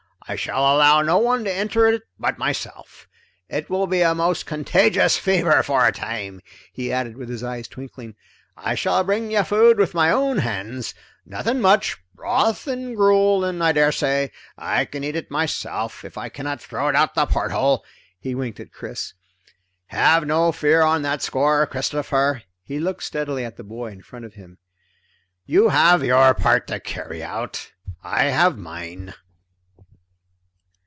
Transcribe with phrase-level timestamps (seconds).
[0.27, 3.09] I shall allow no one to enter it but myself.
[3.49, 6.39] It will be a most contagious fever for a time,"
[6.71, 8.15] he added with his eyes twinkling.
[8.55, 10.93] "I shall bring you food with my own hands.
[11.25, 16.29] Nothing much broth and gruel, and I daresay I can eat it myself if I
[16.29, 17.83] cannot throw it out the porthole!"
[18.17, 19.13] He winked at Chris.
[19.87, 24.23] "Have no fear on that score, Christopher." He looked steadily at the boy in front
[24.23, 24.59] of him.
[25.45, 27.71] "You have your part to carry out,
[28.03, 29.15] I have mine."